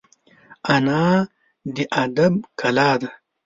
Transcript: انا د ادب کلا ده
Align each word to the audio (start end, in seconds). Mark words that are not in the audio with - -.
انا 0.73 1.05
د 1.73 1.77
ادب 2.03 2.33
کلا 2.59 2.91
ده 3.01 3.09